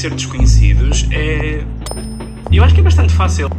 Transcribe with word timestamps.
conhecer 0.00 0.14
desconhecidos 0.14 1.04
é. 1.12 1.62
Eu 2.50 2.64
acho 2.64 2.74
que 2.74 2.80
é 2.80 2.84
bastante 2.84 3.12
fácil. 3.12 3.50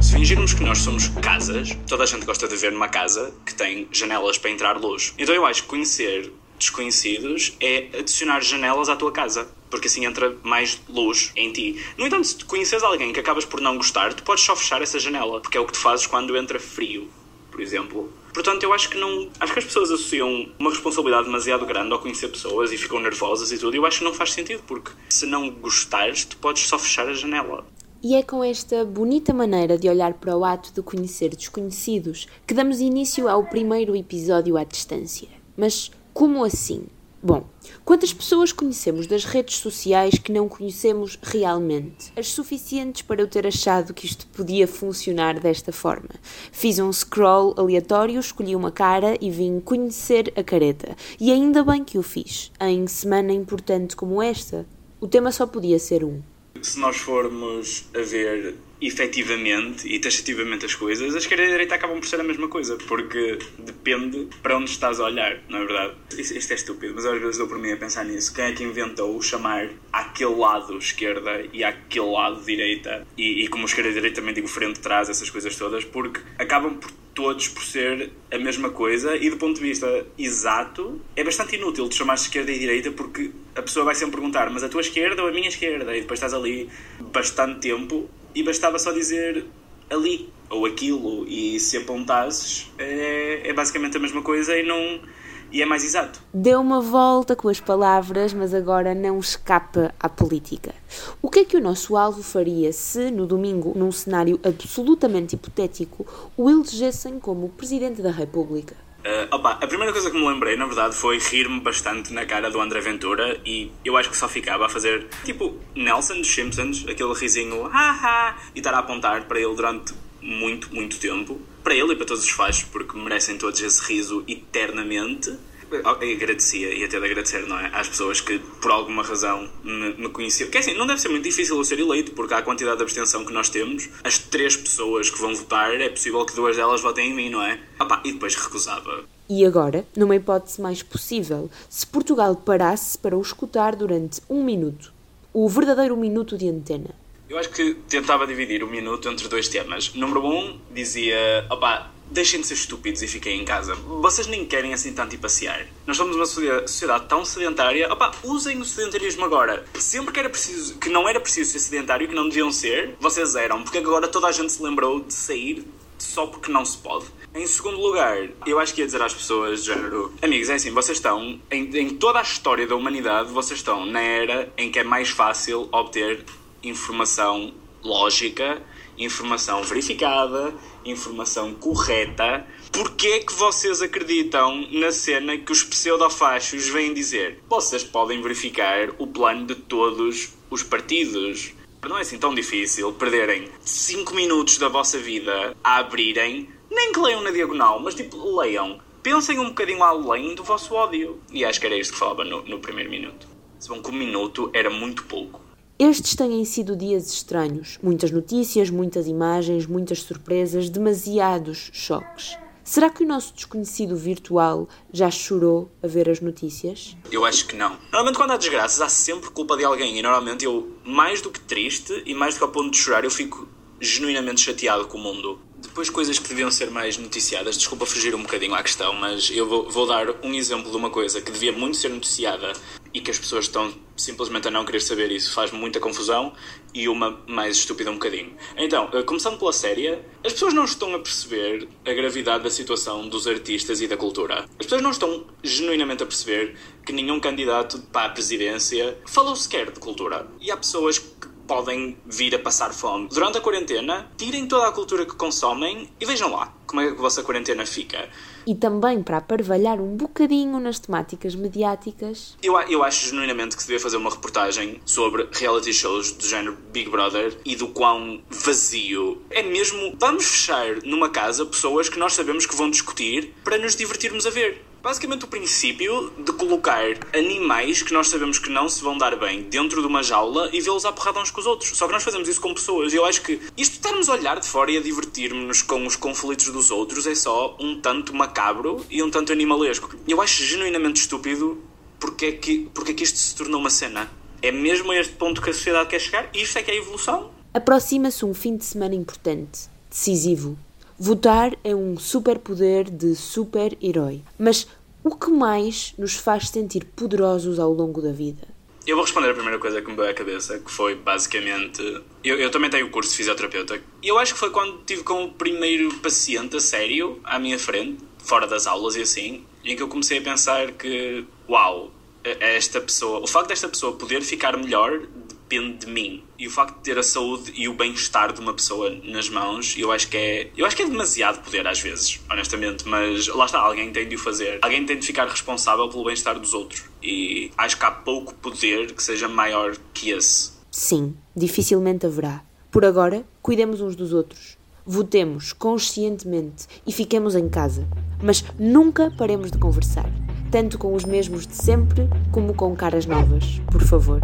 Se 0.00 0.12
fingirmos 0.12 0.54
que 0.54 0.62
nós 0.62 0.78
somos 0.78 1.08
casas, 1.08 1.76
toda 1.88 2.04
a 2.04 2.06
gente 2.06 2.24
gosta 2.24 2.46
de 2.46 2.54
ver 2.54 2.70
numa 2.70 2.88
casa 2.88 3.34
que 3.44 3.52
tem 3.52 3.88
janelas 3.90 4.38
para 4.38 4.50
entrar 4.50 4.76
luz. 4.76 5.12
Então 5.18 5.34
eu 5.34 5.44
acho 5.44 5.62
que 5.62 5.68
conhecer 5.68 6.32
desconhecidos 6.56 7.56
é 7.58 7.88
adicionar 7.98 8.40
janelas 8.40 8.88
à 8.88 8.94
tua 8.94 9.10
casa, 9.10 9.48
porque 9.68 9.88
assim 9.88 10.04
entra 10.04 10.36
mais 10.44 10.80
luz 10.88 11.32
em 11.34 11.52
ti. 11.52 11.84
No 11.98 12.06
entanto, 12.06 12.28
se 12.28 12.44
conheces 12.44 12.82
alguém 12.84 13.12
que 13.12 13.18
acabas 13.18 13.44
por 13.44 13.60
não 13.60 13.76
gostar, 13.76 14.14
tu 14.14 14.22
podes 14.22 14.44
só 14.44 14.54
fechar 14.54 14.80
essa 14.80 15.00
janela, 15.00 15.40
porque 15.40 15.58
é 15.58 15.60
o 15.60 15.66
que 15.66 15.72
tu 15.72 15.80
fazes 15.80 16.06
quando 16.06 16.36
entra 16.36 16.60
frio, 16.60 17.08
por 17.54 17.60
exemplo. 17.62 18.12
Portanto, 18.32 18.64
eu 18.64 18.72
acho 18.72 18.90
que 18.90 18.98
não. 18.98 19.28
Acho 19.38 19.52
que 19.52 19.60
as 19.60 19.64
pessoas 19.64 19.88
associam 19.92 20.48
uma 20.58 20.70
responsabilidade 20.70 21.26
demasiado 21.26 21.64
grande 21.64 21.92
ao 21.92 22.00
conhecer 22.00 22.28
pessoas 22.28 22.72
e 22.72 22.76
ficam 22.76 22.98
nervosas 22.98 23.52
e 23.52 23.58
tudo. 23.58 23.74
E 23.74 23.76
eu 23.76 23.86
acho 23.86 23.98
que 23.98 24.04
não 24.04 24.12
faz 24.12 24.32
sentido, 24.32 24.60
porque 24.66 24.90
se 25.08 25.24
não 25.24 25.48
gostares, 25.48 26.24
tu 26.24 26.36
podes 26.38 26.66
só 26.66 26.76
fechar 26.76 27.08
a 27.08 27.14
janela. 27.14 27.64
E 28.02 28.16
é 28.16 28.24
com 28.24 28.42
esta 28.42 28.84
bonita 28.84 29.32
maneira 29.32 29.78
de 29.78 29.88
olhar 29.88 30.14
para 30.14 30.36
o 30.36 30.44
ato 30.44 30.74
de 30.74 30.82
conhecer 30.82 31.34
desconhecidos 31.34 32.26
que 32.44 32.52
damos 32.52 32.80
início 32.80 33.28
ao 33.28 33.44
primeiro 33.44 33.94
episódio 33.94 34.56
à 34.56 34.64
distância. 34.64 35.28
Mas 35.56 35.92
como 36.12 36.44
assim? 36.44 36.86
Bom, 37.26 37.42
quantas 37.86 38.12
pessoas 38.12 38.52
conhecemos 38.52 39.06
das 39.06 39.24
redes 39.24 39.56
sociais 39.56 40.18
que 40.18 40.30
não 40.30 40.46
conhecemos 40.46 41.18
realmente? 41.22 42.12
As 42.14 42.28
suficientes 42.28 43.00
para 43.00 43.22
eu 43.22 43.26
ter 43.26 43.46
achado 43.46 43.94
que 43.94 44.04
isto 44.04 44.26
podia 44.26 44.68
funcionar 44.68 45.40
desta 45.40 45.72
forma. 45.72 46.10
Fiz 46.52 46.78
um 46.78 46.92
scroll 46.92 47.54
aleatório, 47.56 48.20
escolhi 48.20 48.54
uma 48.54 48.70
cara 48.70 49.16
e 49.22 49.30
vim 49.30 49.58
conhecer 49.58 50.34
a 50.36 50.44
careta. 50.44 50.94
E 51.18 51.32
ainda 51.32 51.64
bem 51.64 51.82
que 51.82 51.96
o 51.96 52.02
fiz, 52.02 52.52
em 52.60 52.86
semana 52.86 53.32
importante 53.32 53.96
como 53.96 54.20
esta. 54.20 54.66
O 55.00 55.08
tema 55.08 55.32
só 55.32 55.46
podia 55.46 55.78
ser 55.78 56.04
um 56.04 56.20
se 56.64 56.78
nós 56.80 56.96
formos 56.96 57.84
a 57.94 58.00
ver 58.00 58.54
efetivamente 58.80 59.86
e 59.88 59.98
taxativamente 59.98 60.66
as 60.66 60.74
coisas, 60.74 61.14
a 61.14 61.18
esquerda 61.18 61.44
e 61.44 61.46
a 61.46 61.50
direita 61.50 61.74
acabam 61.74 61.98
por 61.98 62.06
ser 62.06 62.20
a 62.20 62.24
mesma 62.24 62.48
coisa, 62.48 62.76
porque 62.88 63.38
depende 63.58 64.28
para 64.42 64.56
onde 64.56 64.70
estás 64.70 64.98
a 65.00 65.04
olhar, 65.04 65.40
não 65.48 65.58
é 65.58 65.64
verdade? 65.64 65.94
Isto 66.18 66.52
é 66.52 66.56
estúpido, 66.56 66.94
mas 66.94 67.06
às 67.06 67.20
vezes 67.20 67.38
dou 67.38 67.46
por 67.46 67.58
mim 67.58 67.72
a 67.72 67.76
pensar 67.76 68.04
nisso. 68.04 68.34
Quem 68.34 68.44
é 68.44 68.52
que 68.52 68.64
inventou 68.64 69.20
chamar 69.22 69.68
aquele 69.92 70.34
lado 70.34 70.76
esquerda 70.76 71.44
e 71.52 71.62
aquele 71.62 72.10
lado 72.10 72.42
direita? 72.44 73.06
E, 73.16 73.44
e 73.44 73.48
como 73.48 73.64
esquerda 73.66 73.90
e 73.90 73.94
direita 73.94 74.20
também 74.20 74.34
digo 74.34 74.48
frente, 74.48 74.80
trás, 74.80 75.08
essas 75.08 75.30
coisas 75.30 75.54
todas, 75.56 75.84
porque 75.84 76.20
acabam 76.38 76.74
por 76.74 76.90
todos 77.14 77.48
por 77.48 77.62
ser 77.62 78.10
a 78.30 78.38
mesma 78.38 78.70
coisa 78.70 79.16
e 79.16 79.30
do 79.30 79.36
ponto 79.36 79.56
de 79.56 79.62
vista 79.62 80.06
exato 80.18 81.00
é 81.14 81.22
bastante 81.22 81.56
inútil 81.56 81.88
de 81.88 81.94
chamar 81.94 82.14
esquerda 82.14 82.50
e 82.50 82.58
direita 82.58 82.90
porque 82.90 83.30
a 83.54 83.62
pessoa 83.62 83.84
vai 83.84 83.94
sempre 83.94 84.16
perguntar 84.16 84.50
mas 84.50 84.64
a 84.64 84.68
tua 84.68 84.80
esquerda 84.80 85.22
ou 85.22 85.28
a 85.28 85.32
minha 85.32 85.48
esquerda? 85.48 85.96
E 85.96 86.00
depois 86.00 86.18
estás 86.18 86.34
ali 86.34 86.68
bastante 87.12 87.60
tempo 87.60 88.08
e 88.34 88.42
bastava 88.42 88.78
só 88.78 88.90
dizer 88.90 89.44
ali 89.88 90.28
ou 90.50 90.66
aquilo 90.66 91.26
e 91.28 91.58
se 91.60 91.76
apontasses 91.76 92.70
é, 92.78 93.42
é 93.44 93.52
basicamente 93.52 93.96
a 93.96 94.00
mesma 94.00 94.22
coisa 94.22 94.58
e 94.58 94.62
não 94.64 95.00
e 95.50 95.62
é 95.62 95.66
mais 95.66 95.84
exato. 95.84 96.20
Deu 96.32 96.60
uma 96.60 96.80
volta 96.80 97.36
com 97.36 97.48
as 97.48 97.60
palavras, 97.60 98.32
mas 98.32 98.52
agora 98.52 98.94
não 98.94 99.18
escapa 99.18 99.94
à 99.98 100.08
política. 100.08 100.74
O 101.22 101.30
que 101.30 101.40
é 101.40 101.44
que 101.44 101.56
o 101.56 101.60
nosso 101.60 101.96
alvo 101.96 102.22
faria 102.22 102.72
se, 102.72 103.10
no 103.10 103.26
domingo, 103.26 103.72
num 103.76 103.92
cenário 103.92 104.38
absolutamente 104.44 105.34
hipotético, 105.34 106.06
o 106.36 106.50
elegessem 106.50 107.18
como 107.18 107.48
Presidente 107.50 108.02
da 108.02 108.10
República? 108.10 108.74
Uh, 109.04 109.34
opa, 109.34 109.58
a 109.60 109.66
primeira 109.66 109.92
coisa 109.92 110.10
que 110.10 110.16
me 110.16 110.26
lembrei, 110.26 110.56
na 110.56 110.64
verdade, 110.64 110.96
foi 110.96 111.18
rir-me 111.18 111.60
bastante 111.60 112.10
na 112.10 112.24
cara 112.24 112.50
do 112.50 112.58
André 112.58 112.80
Ventura 112.80 113.38
e 113.44 113.70
eu 113.84 113.98
acho 113.98 114.08
que 114.08 114.16
só 114.16 114.26
ficava 114.26 114.64
a 114.64 114.68
fazer 114.68 115.06
tipo 115.24 115.54
Nelson 115.74 116.16
dos 116.16 116.34
Simpsons, 116.34 116.86
aquele 116.88 117.12
risinho 117.12 117.64
haha, 117.64 118.34
e 118.54 118.60
estar 118.60 118.72
a 118.72 118.78
apontar 118.78 119.24
para 119.24 119.38
ele 119.38 119.54
durante 119.54 119.92
muito, 120.24 120.74
muito 120.74 120.98
tempo. 120.98 121.40
Para 121.62 121.74
ele 121.74 121.92
e 121.92 121.96
para 121.96 122.06
todos 122.06 122.24
os 122.24 122.30
fãs, 122.30 122.62
porque 122.64 122.96
merecem 122.98 123.36
todos 123.36 123.60
esse 123.60 123.82
riso 123.82 124.24
eternamente. 124.26 125.36
Eu 125.70 125.88
agradecia 125.88 126.72
e 126.72 126.84
até 126.84 127.00
de 127.00 127.04
agradecer, 127.04 127.46
não 127.46 127.58
é? 127.58 127.70
Às 127.74 127.88
pessoas 127.88 128.20
que 128.20 128.38
por 128.38 128.70
alguma 128.70 129.02
razão 129.02 129.48
me, 129.62 129.94
me 129.94 130.08
conheciam. 130.08 130.46
Porque 130.46 130.58
assim, 130.58 130.74
não 130.74 130.86
deve 130.86 131.00
ser 131.00 131.08
muito 131.08 131.24
difícil 131.24 131.56
eu 131.56 131.64
ser 131.64 131.78
eleito, 131.78 132.12
porque 132.12 132.32
há 132.32 132.38
a 132.38 132.42
quantidade 132.42 132.76
de 132.76 132.82
abstenção 132.82 133.24
que 133.24 133.32
nós 133.32 133.48
temos, 133.48 133.88
as 134.04 134.18
três 134.18 134.56
pessoas 134.56 135.10
que 135.10 135.18
vão 135.18 135.34
votar, 135.34 135.74
é 135.80 135.88
possível 135.88 136.24
que 136.24 136.34
duas 136.34 136.56
delas 136.56 136.80
votem 136.80 137.10
em 137.10 137.14
mim, 137.14 137.30
não 137.30 137.42
é? 137.42 137.58
Opa, 137.80 138.00
e 138.04 138.12
depois 138.12 138.34
recusava. 138.36 139.04
E 139.28 139.44
agora, 139.44 139.86
numa 139.96 140.14
hipótese 140.14 140.60
mais 140.60 140.82
possível, 140.82 141.50
se 141.68 141.86
Portugal 141.86 142.36
parasse 142.36 142.96
para 142.96 143.16
o 143.16 143.22
escutar 143.22 143.74
durante 143.74 144.20
um 144.28 144.44
minuto, 144.44 144.92
o 145.32 145.48
verdadeiro 145.48 145.96
minuto 145.96 146.36
de 146.36 146.48
antena, 146.48 146.94
eu 147.28 147.38
acho 147.38 147.50
que 147.50 147.74
tentava 147.88 148.26
dividir 148.26 148.62
o 148.62 148.66
minuto 148.66 149.08
entre 149.08 149.28
dois 149.28 149.48
temas. 149.48 149.92
Número 149.94 150.24
um, 150.26 150.58
dizia: 150.70 151.46
opá, 151.50 151.90
deixem 152.10 152.40
de 152.40 152.46
ser 152.46 152.54
estúpidos 152.54 153.02
e 153.02 153.08
fiquem 153.08 153.40
em 153.40 153.44
casa. 153.44 153.74
Vocês 153.74 154.26
nem 154.26 154.44
querem 154.44 154.74
assim 154.74 154.92
tanto 154.92 155.14
ir 155.14 155.18
passear. 155.18 155.66
Nós 155.86 155.96
somos 155.96 156.16
uma 156.16 156.26
sociedade 156.26 157.06
tão 157.06 157.24
sedentária. 157.24 157.92
Opá, 157.92 158.12
usem 158.22 158.60
o 158.60 158.64
sedentarismo 158.64 159.24
agora. 159.24 159.64
Sempre 159.74 160.12
que, 160.12 160.20
era 160.20 160.30
preciso, 160.30 160.78
que 160.78 160.88
não 160.88 161.08
era 161.08 161.18
preciso 161.20 161.52
ser 161.52 161.58
sedentário, 161.58 162.08
que 162.08 162.14
não 162.14 162.28
deviam 162.28 162.52
ser, 162.52 162.94
vocês 163.00 163.34
eram. 163.34 163.62
Porque 163.62 163.78
agora 163.78 164.06
toda 164.06 164.26
a 164.26 164.32
gente 164.32 164.52
se 164.52 164.62
lembrou 164.62 165.00
de 165.00 165.12
sair 165.14 165.64
só 165.98 166.26
porque 166.26 166.52
não 166.52 166.64
se 166.64 166.76
pode. 166.76 167.06
Em 167.34 167.46
segundo 167.46 167.80
lugar, 167.80 168.28
eu 168.46 168.60
acho 168.60 168.74
que 168.74 168.80
ia 168.80 168.86
dizer 168.86 169.02
às 169.02 169.14
pessoas 169.14 169.64
de 169.64 169.72
género: 169.72 170.12
Amigos, 170.22 170.50
é 170.50 170.54
assim, 170.54 170.70
vocês 170.70 170.98
estão, 170.98 171.40
em, 171.50 171.76
em 171.76 171.90
toda 171.90 172.18
a 172.18 172.22
história 172.22 172.66
da 172.66 172.76
humanidade, 172.76 173.32
vocês 173.32 173.58
estão 173.58 173.86
na 173.86 174.00
era 174.00 174.52
em 174.56 174.70
que 174.70 174.78
é 174.78 174.84
mais 174.84 175.08
fácil 175.08 175.68
obter 175.72 176.24
informação 176.64 177.52
lógica, 177.82 178.62
informação 178.98 179.62
verificada, 179.62 180.54
informação 180.84 181.54
correta. 181.54 182.46
Porquê 182.72 183.08
é 183.08 183.20
que 183.20 183.34
vocês 183.34 183.82
acreditam 183.82 184.66
na 184.72 184.90
cena 184.90 185.36
que 185.36 185.52
os 185.52 185.62
pseudofachos 185.62 186.68
vêm 186.68 186.94
dizer? 186.94 187.42
Vocês 187.48 187.84
podem 187.84 188.20
verificar 188.22 188.90
o 188.98 189.06
plano 189.06 189.46
de 189.46 189.54
todos 189.54 190.32
os 190.50 190.62
partidos. 190.62 191.52
Não 191.86 191.98
é 191.98 192.00
assim 192.00 192.18
tão 192.18 192.34
difícil 192.34 192.92
perderem 192.92 193.48
5 193.60 194.14
minutos 194.14 194.56
da 194.56 194.68
vossa 194.68 194.98
vida 194.98 195.54
a 195.62 195.76
abrirem, 195.76 196.48
nem 196.70 196.92
que 196.92 196.98
leiam 196.98 197.20
na 197.20 197.30
diagonal, 197.30 197.78
mas 197.78 197.94
tipo, 197.94 198.36
leiam. 198.36 198.80
Pensem 199.02 199.38
um 199.38 199.48
bocadinho 199.48 199.82
além 199.82 200.34
do 200.34 200.42
vosso 200.42 200.74
ódio. 200.74 201.20
E 201.30 201.44
acho 201.44 201.60
que 201.60 201.66
era 201.66 201.76
isto 201.76 201.92
que 201.92 201.98
falava 201.98 202.24
no, 202.24 202.42
no 202.42 202.58
primeiro 202.58 202.90
minuto. 202.90 203.28
Se 203.58 203.68
bom 203.68 203.82
que 203.82 203.90
um 203.90 203.94
minuto 203.94 204.50
era 204.54 204.70
muito 204.70 205.04
pouco. 205.04 205.43
Estes 205.76 206.14
têm 206.14 206.44
sido 206.44 206.76
dias 206.76 207.12
estranhos. 207.12 207.80
Muitas 207.82 208.12
notícias, 208.12 208.70
muitas 208.70 209.08
imagens, 209.08 209.66
muitas 209.66 210.02
surpresas, 210.02 210.70
demasiados 210.70 211.68
choques. 211.72 212.38
Será 212.62 212.88
que 212.88 213.02
o 213.02 213.06
nosso 213.06 213.34
desconhecido 213.34 213.96
virtual 213.96 214.68
já 214.92 215.10
chorou 215.10 215.68
a 215.82 215.88
ver 215.88 216.08
as 216.08 216.20
notícias? 216.20 216.96
Eu 217.10 217.24
acho 217.24 217.48
que 217.48 217.56
não. 217.56 217.76
Normalmente, 217.90 218.16
quando 218.16 218.30
há 218.30 218.36
desgraças, 218.36 218.80
há 218.80 218.88
sempre 218.88 219.30
culpa 219.30 219.56
de 219.56 219.64
alguém. 219.64 219.98
E 219.98 220.02
normalmente, 220.02 220.44
eu, 220.44 220.76
mais 220.84 221.20
do 221.20 221.28
que 221.28 221.40
triste 221.40 222.04
e 222.06 222.14
mais 222.14 222.34
do 222.34 222.38
que 222.38 222.44
ao 222.44 222.52
ponto 222.52 222.70
de 222.70 222.76
chorar, 222.76 223.02
eu 223.02 223.10
fico 223.10 223.48
genuinamente 223.80 224.42
chateado 224.42 224.86
com 224.86 224.96
o 224.96 225.00
mundo. 225.00 225.40
Depois, 225.58 225.90
coisas 225.90 226.20
que 226.20 226.28
deviam 226.28 226.52
ser 226.52 226.70
mais 226.70 226.96
noticiadas. 226.96 227.58
Desculpa 227.58 227.84
fugir 227.84 228.14
um 228.14 228.22
bocadinho 228.22 228.54
à 228.54 228.62
questão, 228.62 228.92
mas 228.92 229.28
eu 229.28 229.48
vou, 229.48 229.68
vou 229.68 229.88
dar 229.88 230.06
um 230.22 230.32
exemplo 230.34 230.70
de 230.70 230.76
uma 230.76 230.88
coisa 230.88 231.20
que 231.20 231.32
devia 231.32 231.50
muito 231.50 231.76
ser 231.76 231.88
noticiada 231.88 232.52
e 232.94 233.00
que 233.00 233.10
as 233.10 233.18
pessoas 233.18 233.46
estão 233.46 233.74
simplesmente 233.96 234.46
a 234.46 234.50
não 234.50 234.64
querer 234.64 234.80
saber 234.80 235.10
isso. 235.10 235.32
Faz 235.32 235.50
muita 235.50 235.80
confusão 235.80 236.32
e 236.72 236.88
uma 236.88 237.20
mais 237.26 237.56
estúpida 237.56 237.90
um 237.90 237.94
bocadinho. 237.94 238.34
Então, 238.56 238.88
eh, 238.92 239.02
começando 239.02 239.36
pela 239.36 239.52
série, 239.52 239.88
as 240.24 240.32
pessoas 240.32 240.54
não 240.54 240.64
estão 240.64 240.94
a 240.94 240.98
perceber 241.00 241.68
a 241.84 241.92
gravidade 241.92 242.44
da 242.44 242.50
situação 242.50 243.08
dos 243.08 243.26
artistas 243.26 243.80
e 243.80 243.88
da 243.88 243.96
cultura. 243.96 244.44
As 244.58 244.66
pessoas 244.66 244.82
não 244.82 244.92
estão 244.92 245.26
genuinamente 245.42 246.04
a 246.04 246.06
perceber 246.06 246.56
que 246.86 246.92
nenhum 246.92 247.18
candidato 247.18 247.80
para 247.92 248.06
a 248.06 248.10
presidência 248.10 248.96
falou 249.06 249.34
sequer 249.34 249.72
de 249.72 249.80
cultura. 249.80 250.28
E 250.40 250.50
há 250.52 250.56
pessoas 250.56 250.98
que 250.98 251.33
podem 251.46 251.96
vir 252.06 252.34
a 252.34 252.38
passar 252.38 252.72
fome. 252.72 253.08
Durante 253.08 253.38
a 253.38 253.40
quarentena, 253.40 254.10
tirem 254.16 254.46
toda 254.46 254.68
a 254.68 254.72
cultura 254.72 255.04
que 255.04 255.14
consomem 255.14 255.88
e 256.00 256.06
vejam 256.06 256.32
lá 256.32 256.52
como 256.66 256.80
é 256.80 256.86
que 256.86 256.98
a 256.98 257.02
vossa 257.02 257.22
quarentena 257.22 257.64
fica. 257.64 258.08
E 258.46 258.54
também 258.54 259.02
para 259.02 259.18
aparvalhar 259.18 259.80
um 259.80 259.96
bocadinho 259.96 260.58
nas 260.58 260.78
temáticas 260.78 261.34
mediáticas. 261.34 262.36
Eu, 262.42 262.58
eu 262.62 262.82
acho 262.82 263.06
genuinamente 263.06 263.56
que 263.56 263.62
se 263.62 263.68
devia 263.68 263.80
fazer 263.80 263.96
uma 263.96 264.10
reportagem 264.10 264.80
sobre 264.84 265.28
reality 265.32 265.72
shows 265.72 266.12
do 266.12 266.26
género 266.26 266.56
Big 266.72 266.90
Brother 266.90 267.38
e 267.44 267.54
do 267.54 267.68
quão 267.68 268.20
vazio 268.28 269.22
é 269.30 269.42
mesmo. 269.42 269.94
Vamos 269.98 270.26
fechar 270.26 270.82
numa 270.82 271.08
casa 271.08 271.46
pessoas 271.46 271.88
que 271.88 271.98
nós 271.98 272.12
sabemos 272.12 272.44
que 272.44 272.56
vão 272.56 272.68
discutir 272.68 273.32
para 273.44 273.56
nos 273.56 273.76
divertirmos 273.76 274.26
a 274.26 274.30
ver 274.30 274.73
basicamente 274.84 275.24
o 275.24 275.28
princípio 275.28 276.12
de 276.18 276.30
colocar 276.34 276.84
animais 277.14 277.82
que 277.82 277.90
nós 277.94 278.08
sabemos 278.08 278.38
que 278.38 278.50
não 278.50 278.68
se 278.68 278.82
vão 278.82 278.98
dar 278.98 279.16
bem 279.16 279.42
dentro 279.44 279.80
de 279.80 279.86
uma 279.86 280.02
jaula 280.02 280.50
e 280.52 280.60
vê-los 280.60 280.84
à 280.84 280.92
porrada 280.92 281.20
uns 281.20 281.30
com 281.30 281.40
os 281.40 281.46
outros. 281.46 281.70
Só 281.70 281.86
que 281.86 281.92
nós 281.94 282.02
fazemos 282.02 282.28
isso 282.28 282.38
com 282.38 282.52
pessoas 282.52 282.92
e 282.92 282.96
eu 282.96 283.06
acho 283.06 283.22
que 283.22 283.40
isto 283.56 283.72
de 283.72 283.78
estarmos 283.78 284.10
a 284.10 284.12
olhar 284.12 284.38
de 284.38 284.46
fora 284.46 284.70
e 284.70 284.76
a 284.76 284.82
divertir-nos 284.82 285.62
com 285.62 285.86
os 285.86 285.96
conflitos 285.96 286.50
dos 286.50 286.70
outros 286.70 287.06
é 287.06 287.14
só 287.14 287.56
um 287.58 287.80
tanto 287.80 288.14
macabro 288.14 288.84
e 288.90 289.02
um 289.02 289.10
tanto 289.10 289.32
animalesco. 289.32 289.96
Eu 290.06 290.20
acho 290.20 290.44
genuinamente 290.44 291.00
estúpido 291.00 291.62
porque 291.98 292.26
é, 292.26 292.32
que, 292.32 292.68
porque 292.74 292.92
é 292.92 292.94
que 292.94 293.04
isto 293.04 293.18
se 293.18 293.34
tornou 293.34 293.58
uma 293.58 293.70
cena. 293.70 294.12
É 294.42 294.52
mesmo 294.52 294.92
a 294.92 294.96
este 294.98 295.14
ponto 295.14 295.40
que 295.40 295.48
a 295.48 295.54
sociedade 295.54 295.88
quer 295.88 295.98
chegar? 295.98 296.28
Isto 296.34 296.58
é 296.58 296.62
que 296.62 296.70
é 296.70 296.74
a 296.74 296.76
evolução? 296.76 297.30
Aproxima-se 297.54 298.26
um 298.26 298.34
fim 298.34 298.54
de 298.54 298.66
semana 298.66 298.94
importante, 298.94 299.60
decisivo. 299.88 300.58
Votar 300.98 301.56
é 301.64 301.74
um 301.74 301.98
superpoder 301.98 302.88
de 302.88 303.16
super-herói. 303.16 304.22
Mas 304.38 304.68
o 305.02 305.14
que 305.16 305.28
mais 305.28 305.92
nos 305.98 306.14
faz 306.14 306.48
sentir 306.48 306.84
poderosos 306.84 307.58
ao 307.58 307.72
longo 307.72 308.00
da 308.00 308.12
vida? 308.12 308.46
Eu 308.86 308.94
vou 308.94 309.04
responder 309.04 309.30
a 309.30 309.34
primeira 309.34 309.58
coisa 309.58 309.82
que 309.82 309.90
me 309.90 309.96
veio 309.96 310.10
à 310.10 310.14
cabeça, 310.14 310.58
que 310.60 310.70
foi 310.70 310.94
basicamente. 310.94 311.82
Eu, 312.22 312.38
eu 312.38 312.48
também 312.48 312.70
tenho 312.70 312.86
o 312.86 312.90
curso 312.90 313.10
de 313.10 313.16
fisioterapeuta. 313.16 313.82
E 314.00 314.06
eu 314.06 314.18
acho 314.18 314.34
que 314.34 314.38
foi 314.38 314.50
quando 314.50 314.78
estive 314.78 315.02
com 315.02 315.24
o 315.24 315.32
primeiro 315.32 315.92
paciente 315.96 316.56
a 316.56 316.60
sério 316.60 317.18
à 317.24 317.40
minha 317.40 317.58
frente, 317.58 317.98
fora 318.18 318.46
das 318.46 318.68
aulas 318.68 318.94
e 318.94 319.02
assim, 319.02 319.44
em 319.64 319.74
que 319.74 319.82
eu 319.82 319.88
comecei 319.88 320.18
a 320.18 320.22
pensar 320.22 320.70
que, 320.72 321.24
uau, 321.48 321.90
esta 322.22 322.80
pessoa, 322.80 323.18
o 323.20 323.26
facto 323.26 323.48
desta 323.48 323.68
pessoa 323.68 323.96
poder 323.96 324.22
ficar 324.22 324.56
melhor 324.56 325.00
depende 325.48 325.86
de 325.86 325.92
mim. 325.92 326.22
E 326.38 326.46
o 326.46 326.50
facto 326.50 326.76
de 326.76 326.82
ter 326.82 326.98
a 326.98 327.02
saúde 327.02 327.52
e 327.54 327.68
o 327.68 327.74
bem-estar 327.74 328.32
de 328.32 328.40
uma 328.40 328.52
pessoa 328.52 328.90
nas 329.04 329.28
mãos, 329.28 329.74
eu 329.78 329.92
acho 329.92 330.08
que 330.08 330.16
é. 330.16 330.50
Eu 330.56 330.66
acho 330.66 330.76
que 330.76 330.82
é 330.82 330.86
demasiado 330.86 331.42
poder 331.42 331.66
às 331.66 331.80
vezes, 331.80 332.20
honestamente. 332.30 332.86
Mas 332.88 333.28
lá 333.28 333.46
está, 333.46 333.60
alguém 333.60 333.92
tem 333.92 334.08
de 334.08 334.16
o 334.16 334.18
fazer. 334.18 334.58
Alguém 334.62 334.84
tem 334.84 334.98
de 334.98 335.06
ficar 335.06 335.28
responsável 335.28 335.88
pelo 335.88 336.04
bem-estar 336.04 336.38
dos 336.38 336.54
outros. 336.54 336.84
E 337.02 337.50
acho 337.56 337.78
que 337.78 337.84
há 337.84 337.90
pouco 337.90 338.34
poder 338.34 338.92
que 338.92 339.02
seja 339.02 339.28
maior 339.28 339.76
que 339.92 340.10
esse. 340.10 340.52
Sim, 340.70 341.14
dificilmente 341.36 342.06
haverá. 342.06 342.42
Por 342.70 342.84
agora, 342.84 343.24
cuidemos 343.40 343.80
uns 343.80 343.94
dos 343.94 344.12
outros. 344.12 344.56
Votemos 344.84 345.52
conscientemente 345.52 346.66
e 346.86 346.92
fiquemos 346.92 347.34
em 347.34 347.48
casa. 347.48 347.86
Mas 348.22 348.44
nunca 348.58 349.10
paremos 349.16 349.50
de 349.50 349.58
conversar. 349.58 350.10
Tanto 350.50 350.78
com 350.78 350.94
os 350.94 351.04
mesmos 351.04 351.46
de 351.46 351.54
sempre 351.54 352.08
como 352.30 352.54
com 352.54 352.76
caras 352.76 353.06
novas, 353.06 353.60
por 353.70 353.82
favor. 353.82 354.20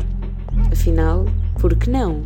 Afinal, 0.73 1.27
por 1.61 1.77
que 1.77 1.91
não? 1.91 2.23